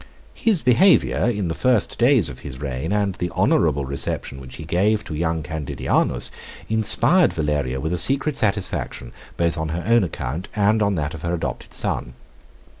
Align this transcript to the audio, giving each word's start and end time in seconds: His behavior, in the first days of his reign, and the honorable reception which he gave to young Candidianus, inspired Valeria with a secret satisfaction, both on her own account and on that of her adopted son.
His 0.33 0.63
behavior, 0.63 1.29
in 1.29 1.47
the 1.47 1.53
first 1.53 1.99
days 1.99 2.27
of 2.27 2.39
his 2.39 2.59
reign, 2.59 2.91
and 2.91 3.13
the 3.13 3.29
honorable 3.35 3.85
reception 3.85 4.41
which 4.41 4.55
he 4.55 4.63
gave 4.63 5.03
to 5.03 5.13
young 5.13 5.43
Candidianus, 5.43 6.31
inspired 6.67 7.33
Valeria 7.33 7.79
with 7.79 7.93
a 7.93 7.99
secret 7.99 8.35
satisfaction, 8.35 9.11
both 9.37 9.59
on 9.59 9.69
her 9.69 9.83
own 9.85 10.03
account 10.03 10.47
and 10.55 10.81
on 10.81 10.95
that 10.95 11.13
of 11.13 11.21
her 11.21 11.35
adopted 11.35 11.75
son. 11.75 12.15